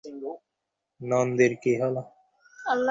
[1.01, 2.01] নন্দির কি হলো?